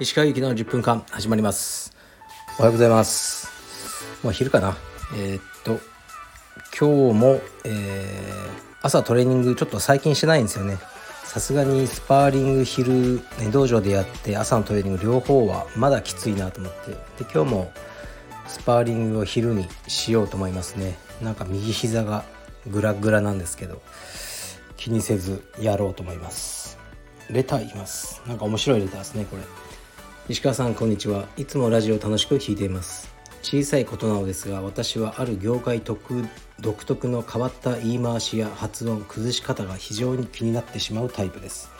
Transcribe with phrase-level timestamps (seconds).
[0.00, 1.94] 石川由紀の10分間始まります。
[2.58, 3.50] おはようございます。
[4.22, 4.78] もう昼かな。
[5.14, 5.78] えー、っと
[6.78, 8.50] 今日も、えー、
[8.80, 10.78] 朝トレーニングちょっと最近してないんですよね。
[11.24, 16.92] さすがにスパーリング昼、ね、道場でやって朝のトレーニング両方はまだきついなと思って。
[16.92, 16.98] で
[17.30, 17.72] 今日も
[18.46, 20.96] スパーリングを昼にしようと思いますね。
[21.20, 22.24] なんか右膝が
[22.66, 23.80] グラグラなんですけど
[24.76, 26.78] 気にせずやろうと思います。
[27.30, 28.22] レターいきます。
[28.26, 29.42] なんか面白いレターですねこれ。
[30.28, 31.26] 石川さんこんにちは。
[31.36, 33.14] いつもラジオ楽しく聞いています。
[33.42, 36.24] 小さいことなのですが私はある業界特
[36.60, 41.70] 独特の変わった言い回しや発音崩し方が非常に気になってしまうタイプです。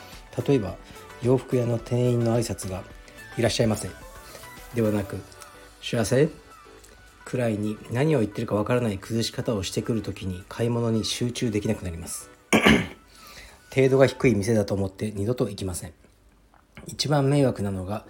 [0.47, 0.77] 例えば
[1.23, 2.83] 洋服屋の店員の挨拶が
[3.37, 3.91] 「いらっしゃいませ」
[4.75, 5.19] ではなく
[5.83, 6.29] 「幸せ?」
[7.27, 12.31] くらいに何を言ってるかわからない崩し方をしてくる時に買い物に集中できなくなります。
[13.75, 15.93] 程度が低い店だと思って二度と行きません。
[16.87, 18.07] 一番迷惑なのが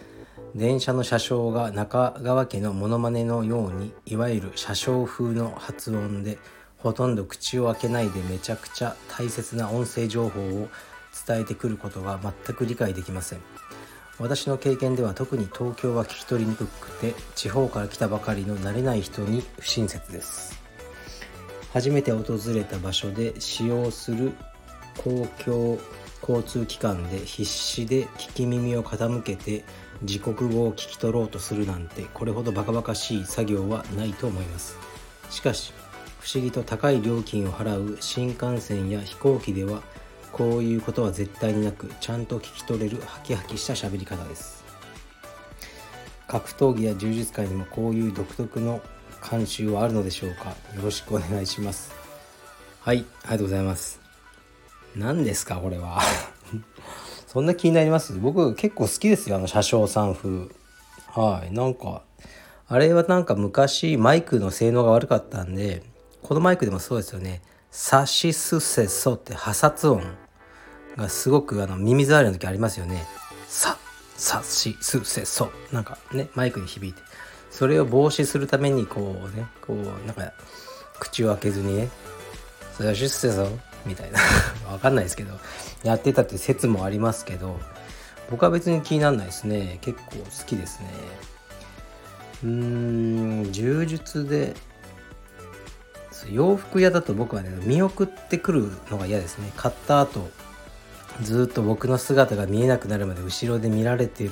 [0.55, 6.37] 電車の車掌が中川家のモノマネのようにいわゆる車掌風の発音で
[6.77, 10.69] ほとんど口を開けないでめちゃくちゃ大切な音声情報を
[11.27, 13.41] 伝えてくることが全く理解できません
[14.19, 20.59] 私の経験では特に東京は聞き取りにくくて地方から来たばかりの慣れない人に不親切です。
[21.73, 24.33] 初めて訪れた場所で使用する
[24.97, 25.79] 公共
[26.23, 29.65] 交通機関で必死で聞き耳を傾けて
[30.01, 34.79] 自国語を聞き取ろうとするなんてこれほどバカバカしい作業はないと思います。
[35.31, 35.75] しかし
[36.21, 39.83] 不思議と高い料金を払う新幹線や飛行機では
[40.37, 44.63] こういうことは絶対になくちゃんと聞き取れるハキハキした喋り方です。
[46.29, 48.83] 格闘技や柔術界にもこういう独特の
[49.23, 50.51] 慣習はあるのでしょうか。
[50.77, 51.91] よろしくお願いします。
[52.81, 53.99] はいありがとうございます。
[54.95, 56.03] 何ですかこれは。
[57.27, 58.13] そんな気になります？
[58.13, 60.49] 僕結構好きですよあの車掌さん風。
[61.15, 62.03] はいなんか
[62.69, 65.83] あれはなんか昔マイクの性能が悪かったんで
[66.23, 67.41] このマイクでもそうですよね。
[67.71, 70.03] サシスセソって破殺音。
[70.97, 73.07] がすごくあの耳障りの時ありますよね。
[73.49, 73.79] さ、
[74.17, 75.51] さし、す、せ、そ。
[75.73, 77.03] なんかね、マイクに響いて。
[77.51, 80.33] それを防止するためにこうね、こう、なんか、
[80.99, 81.89] 口を開けずにね、
[82.73, 83.49] さしすせそ
[83.85, 84.21] みたいな。
[84.71, 85.39] わかんないですけど、
[85.83, 87.59] やってたって説もありますけど、
[88.31, 89.79] 僕は別に気にならないですね。
[89.83, 90.91] 結構好きですね。
[92.45, 94.55] うーん、柔術で、
[96.31, 100.29] 洋服屋だと僕はね見送ってくるのが嫌ですね買った後
[101.23, 104.31] ずっと僕の姿が見えなくなるまで後ろで見られてる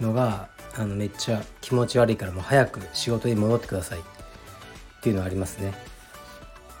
[0.00, 3.98] のがあのめっちゃ気持ち悪いからもう早く仕事に戻ってください。
[3.98, 4.02] っ
[5.02, 5.72] ていうのはありますね。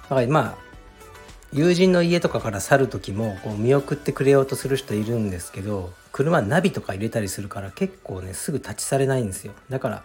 [0.08, 0.70] だからまあ
[1.52, 9.54] 友人の家とかから去る時もこう見送ってくれようとする人いるんですけど車ナビとか入れたりするから結構ねすぐ立ち去れないんですよ。
[9.68, 10.04] だから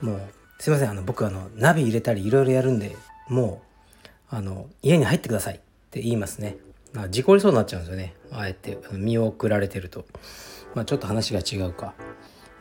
[0.00, 0.20] もう
[0.58, 2.96] すいませんあの僕あのナビ入れたりいろいろやるんで
[3.28, 3.62] も
[4.32, 5.58] うあの家に入ってくださいっ
[5.90, 6.56] て言いますね。
[6.92, 8.14] まあ、事故りそうになっちゃうんですよね。
[8.30, 10.04] あえて見送られてると、
[10.74, 11.94] まあ、ちょっと話が違うか。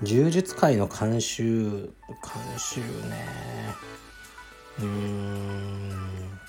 [0.03, 1.91] 柔術界の慣習
[2.23, 2.85] 慣習ね。
[4.79, 6.39] うーん。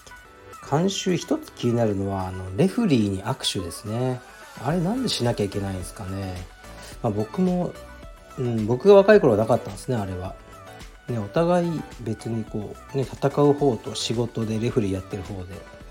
[0.62, 4.20] 慣習一つ気になるのはあのレフリーに握手ですね。
[4.64, 6.36] あれなんでしなきゃいけないんですかね、
[7.02, 7.72] まあ、僕も、
[8.38, 10.34] うん、僕が若い頃はなかったんですねあれは。
[11.08, 15.81] ね、お互い別にこう、ね、戦う方と仕事でレフリーやってる方で。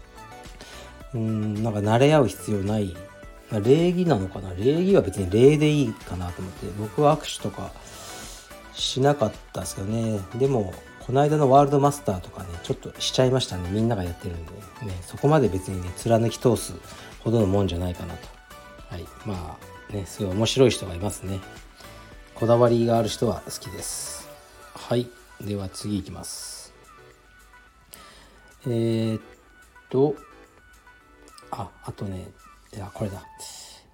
[1.14, 2.96] うんなんか慣れ合う必要ない。
[3.52, 4.54] 礼儀なのかな？
[4.54, 6.68] 礼儀は別に礼でいいかなと思って。
[6.80, 7.72] 僕は握手とか
[8.74, 10.20] しなかったですけどね。
[10.36, 10.74] でも
[11.06, 13.70] この間のワールドマスターとかねちょっとしちゃいましたね。
[13.70, 14.52] みんながやってるんで。
[14.86, 16.74] ねそこまで別にね貫き通す
[17.20, 18.28] ほどのもんじゃないかなと。
[18.90, 19.06] はい。
[19.26, 19.58] ま
[19.92, 21.42] あねすごい面白い人がいますね。
[22.36, 24.30] こだわりがある人は好きです。
[24.74, 25.10] はい。
[25.42, 26.74] では次いきます。
[28.66, 29.22] えー、っ
[29.90, 30.16] と
[31.52, 32.28] ああとね
[32.76, 33.24] いやこれだ。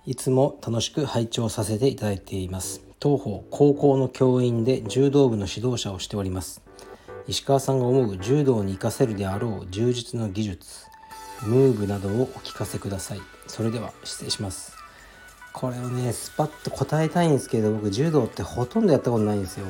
[0.06, 2.82] いつも楽しく拝聴させていただいています。
[3.00, 6.62] 当方高校の教員で柔道部の指導者をしております。
[7.28, 10.86] 石川さんが思う柔道に活かせるであろう柔術の技術
[11.44, 13.22] ムーブなどをお聞かせください。
[13.48, 14.78] それでは失礼します。
[15.52, 19.66] これをねスパッと答えたいんですけど僕柔道ってほとんどやったことないんですよ。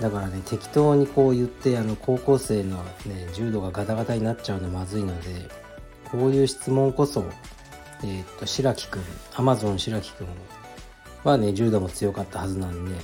[0.00, 5.48] だからね適当にこう言ってあの高校生のね柔道がガタガタになっちゃうのまずいので
[6.10, 7.24] こういう質問こそ、
[8.02, 9.02] えー、っと白木くん
[9.34, 10.26] アマゾン白木くん
[11.24, 12.94] はね柔道も強かったはずなんで。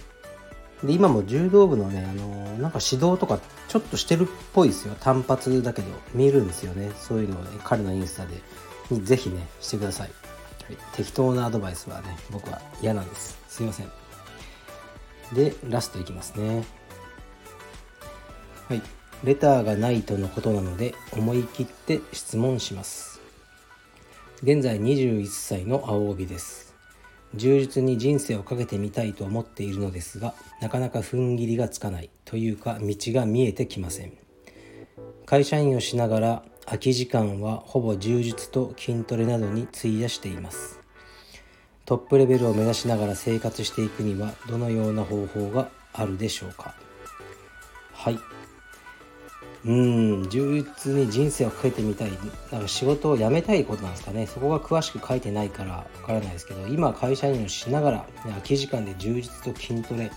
[0.83, 2.27] で今も柔道部のね、あの
[2.59, 4.95] なんか指導とかちょっとしてるっぽいですよ。
[5.01, 6.93] 単発だけど見えるんですよね。
[6.97, 8.43] そういうのをね彼のインスタで。
[8.91, 10.11] ぜひねしてください、
[10.67, 13.39] はい、適当なアドバイスはね僕は嫌なんです。
[13.49, 13.91] すいません。
[15.33, 16.65] でラストいきますね。
[18.69, 18.83] はい。
[19.23, 23.21] レターがないとのことなので思い切って質問します。
[24.43, 26.75] 現在21歳の青帯です。
[27.35, 32.11] 充実に人生をかけてみたいと思っているのですがなかなか踏ん切りがつかない。
[32.25, 34.13] というか道が見えてきません。
[35.27, 40.81] 会社員をしながら空き時間はほぼ充実と筋トレなどに費やしています。
[41.87, 46.75] トップレベルを目指しながら生活していくにはどのような方法があるでしょうか。
[47.93, 48.19] はい。
[49.67, 52.11] うん充実に人生をかけてみたい。
[52.53, 54.27] なんか仕事を辞めたいことなんですかね。
[54.27, 60.11] そこが詳しく書いてないからわからないですけど今会社員をしながら、ね、空き時間で充実と筋トレ、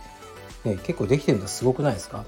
[0.66, 1.64] ね、結構できてるのす。
[1.64, 2.26] ごくないですか？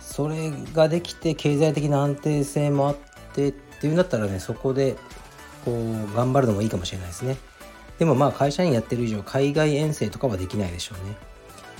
[0.00, 2.96] それができて経済的な安定性もあっ
[3.32, 4.96] てっていうんだったらねそこで
[5.64, 7.36] こう頑張るのもいいかもしれないですね。
[7.98, 11.16] でもまあ会社員やってる以上海外遠征とかはできないでしょうね。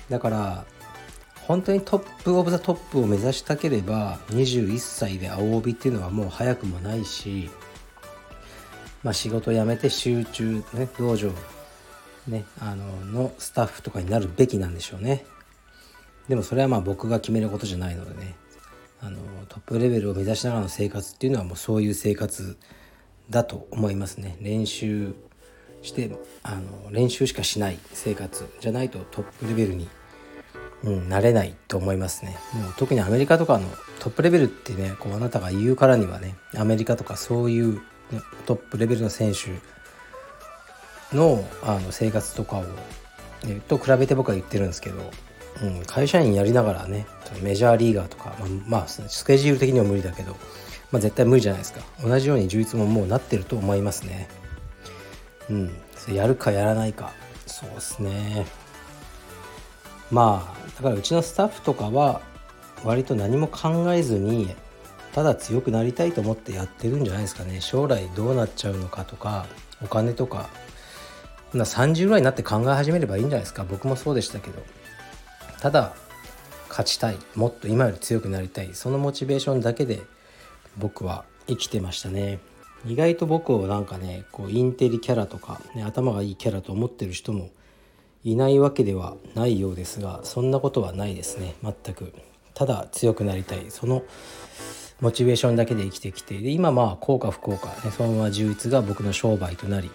[0.08, 0.64] だから
[1.50, 7.50] 本当に top of the top を目指したければ21歳で青帯っていうのはもう早くもないし、
[9.02, 11.32] まあ、仕事辞めて集中、ね、道場、
[12.28, 15.24] ね、あののスタッフとかになるべきなんでしょうね。
[16.28, 18.36] でもそれはまあ僕が決めることじゃないのでね。
[19.00, 19.18] あの
[19.48, 22.58] トップレベルを目指しながらの生活っていうのはもうそういう生活
[23.28, 24.36] だと思いますね。
[24.40, 25.16] 練習
[25.82, 26.12] して
[26.44, 29.88] あの練習しかしない生活じゃないとトップレベルに
[30.84, 32.38] うん、なれないと思いますね。
[32.54, 33.68] もう特にアメリカとかの
[33.98, 37.80] トップレベルってねこうあなたが言うからにはねアメリカとかそういう、ね、
[38.46, 39.60] トップレベルの選手
[41.14, 42.62] のあの生活とかを、
[43.46, 45.10] ね、と比べて僕は言ってるんですけど、
[45.62, 47.06] うん、会社員やりながらね
[47.42, 50.36] メジャーリーガーとか、まあ、まあ、スケジュール的には無理だけど、
[50.90, 54.28] まあ、絶対無理じゃないですか同じように充実ももうなってると思いますね。
[55.50, 55.70] うん、
[56.14, 57.12] やるかやらないか
[57.46, 58.46] そうですね
[60.10, 62.20] まあだからうちのスタッフとかは
[62.84, 64.54] 割と何も考えずに
[65.12, 67.60] ただ強くなりたいと思ってやってるんじゃないですかね。
[67.60, 69.46] 将来どうなっちゃうのかとか
[69.82, 70.48] お金とか
[71.52, 73.64] 30ぐらいになって考え始めればいいんじゃないですか。
[73.64, 74.62] 僕もそうでしたけど。
[75.60, 75.94] ただ
[76.68, 77.18] 勝ちたい。
[77.34, 78.70] もっと今より強くなりたい。
[78.74, 80.00] そのモチベーションだけで
[80.78, 82.38] 僕は生きてましたね。
[82.86, 87.50] 意外と僕をなんかねこうインテリキャラとか、ね、頭がいいキャラと思ってる人も
[88.24, 91.54] いないわけではないようですがそんなことはないですね。
[91.62, 92.12] 全く。
[92.54, 93.70] ただ強くなりたい。
[93.70, 94.02] その
[95.00, 96.38] モチベーションだけで生きてきて。
[96.38, 99.90] で今まあ幸か不幸か、ね、そのまま充実が僕の商売となり。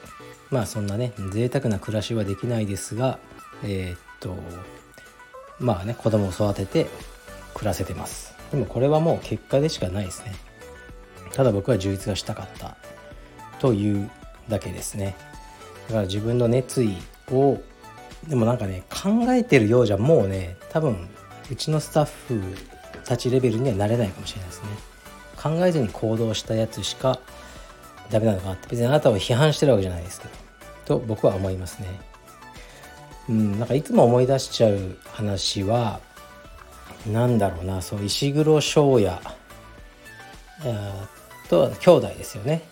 [0.50, 3.20] まあそんなね贅沢な暮らしはできないですが
[3.64, 4.36] えー、っと
[5.60, 6.88] まあね子供を育てて
[7.54, 8.36] 暮らせてます。
[8.52, 10.34] でもこれはもう結果でしかないですね。
[11.34, 12.78] ただ僕は充実がしたかった。
[13.60, 14.10] という
[14.50, 15.16] だけですね。
[15.88, 16.98] だから自分の熱意
[17.32, 17.60] を
[18.28, 21.08] でもなんかね考えてるようじゃもうね多分
[21.52, 22.42] うちのスタッフ
[23.06, 24.70] たちレベルにはなれないかもしれないですね。
[25.42, 27.20] 考えずに行動したやつしか
[28.10, 28.68] ダメなのかなって。
[28.70, 30.34] 別にあなたを批判してるわけじゃないですけど。
[30.86, 32.00] と僕は思いますね。
[33.30, 36.00] うんなんかいつも思い出しちゃう話は
[37.08, 39.20] 何だろうなそう石黒翔也
[41.50, 42.64] と兄弟ですよね。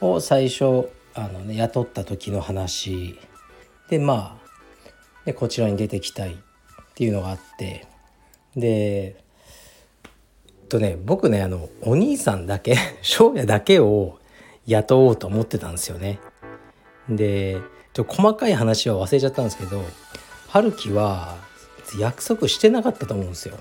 [0.00, 3.18] を最初あの、ね、雇った時の話。
[3.88, 4.47] でまあ
[5.28, 6.36] でこちらに出てきたいっ
[6.94, 7.86] ていうのがあって
[8.56, 9.22] で
[10.70, 14.18] とね僕ねあのお兄さんだけ 翔也だけを
[14.66, 16.18] 雇おうと思ってたんですよね。
[17.10, 17.60] で
[17.92, 19.84] ちょ細かい話は忘れちゃったんですけど
[20.46, 21.36] 春樹は
[21.98, 23.58] 約束してなかったと思うんですよ。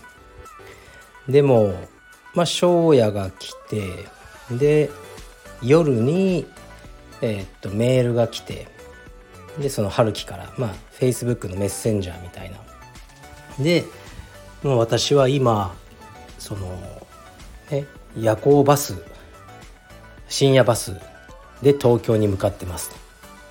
[1.27, 1.73] でも
[2.33, 4.05] まあ翔也が来て
[4.55, 4.89] で
[5.61, 6.45] 夜に
[7.19, 8.76] えー、っとメールが来て
[9.59, 12.57] でその春樹からまあ Facebook のメッセンジャーみたいな
[13.63, 13.85] で
[14.63, 15.75] もう私は今
[16.37, 16.77] その
[17.71, 17.85] ね
[18.17, 18.95] 夜行バス
[20.29, 20.99] 深夜バス
[21.61, 22.91] で東京に向かってます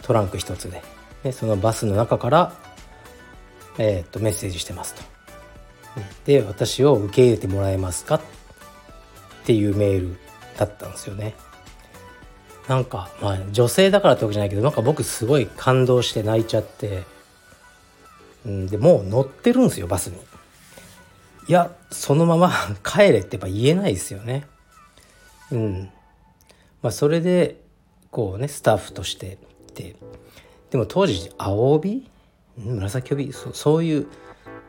[0.03, 0.83] トランク一つで
[1.27, 2.53] でそのバスの中から、
[3.79, 5.03] え、っとメッセージしてますと。
[6.25, 8.21] で私を受け入れてもらえますかっ
[9.45, 10.19] ていうメール
[10.57, 11.35] だったんですよね。
[12.69, 17.05] なんかまあ女性だからってわけじゃないけどなんか僕すごい感動して泣いちゃって、
[18.45, 20.17] うん、でもう乗ってるんですよバスに。
[21.49, 24.47] いやそのまま 帰れってやっぱ言えないですよね。
[25.53, 25.91] うん。
[26.83, 27.61] まあそれで
[28.11, 29.97] こうねスタッフとしていて
[30.71, 32.09] でも当時青帯？
[32.57, 33.33] 紫帯？
[33.33, 34.07] そそういう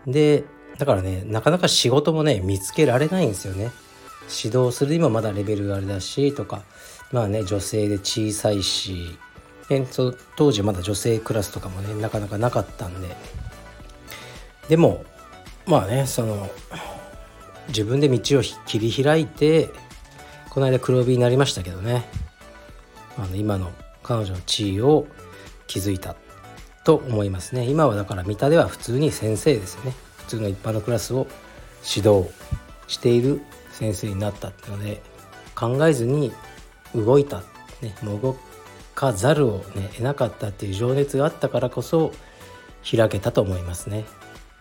[0.05, 0.43] で
[0.77, 3.71] だからねなかなか仕事もね見つけられないんですよね
[4.43, 6.63] 指導するにもまだレベルがあれだしとか
[7.11, 9.17] まあね女性で小さいし、
[9.69, 9.87] ね、
[10.35, 13.15] 当時まだ女性クラスとかもねなかなかなかったんで。
[14.69, 15.05] でも
[15.65, 16.49] まあねその
[17.69, 19.69] 自分で道を切り開いて
[20.49, 22.05] この間黒帯になりましたけどね。
[23.17, 23.71] あの今の
[24.03, 25.07] 彼女の地位を
[25.67, 26.15] 築いた
[26.83, 27.65] と思いますね。
[27.65, 29.93] 今はだから三田では普通に先生ですよね。
[30.17, 31.27] 普通の一般のクラスを
[31.83, 32.29] 指導
[32.87, 35.01] している先生になったっていうので
[35.55, 36.31] 考えずに
[36.95, 37.43] 動いた、
[37.81, 38.37] ね、も動
[38.95, 42.11] かざるを、ね、得なかったっていう情熱があったからこそ
[42.89, 44.05] 開けたと思いますね。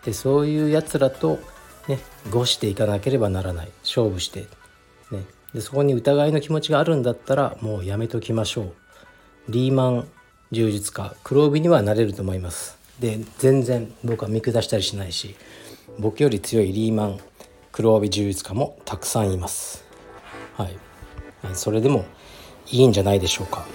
[0.05, 1.39] でそういうやつらと、
[1.87, 4.41] ね、ごしていかなければならない勝負して、
[5.11, 8.73] ね、でそこに疑いの気持ちがあるんだったらもうやめときましょう。
[9.49, 10.07] リーマン
[10.51, 12.77] 柔術家黒帯にはなれると思います。
[12.99, 15.35] で全然僕は見下したりしないし
[15.99, 17.19] 僕より強いリーマン
[17.71, 19.83] 黒帯柔術家もたくさんいます。
[20.55, 20.77] はい、
[21.53, 22.05] それでも
[22.69, 23.65] いいんじゃないでしょうか。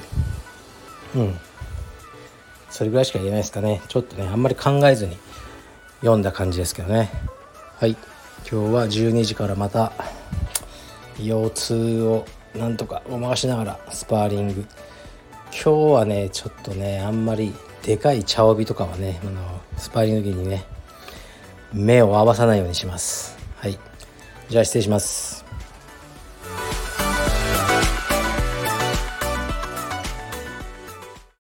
[1.14, 1.38] うん。
[2.70, 3.82] それぐらいしか言えないですかね。
[3.88, 5.16] ちょっとね、あんまり考えずに
[6.00, 7.10] 読んだ感じですけどね。
[7.78, 7.96] はい。
[8.50, 9.92] 今日は12時からまた
[11.18, 14.66] 腰痛をなんとかごまかしながらスパーリング。
[15.52, 20.64] 今日はね、ちょっとね、あんまりでかい茶帯とかはね、あのスパーリング時にね、
[21.72, 23.36] 目を合わさないようにします。
[23.56, 23.78] はい。
[24.48, 25.31] じゃあ失礼します。